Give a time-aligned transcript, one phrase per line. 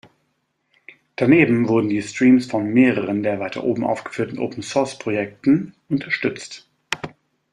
[1.15, 6.67] Daneben wurden die Streams von mehreren der weiter oben aufgeführten Open-Source-Projekten unterstützt.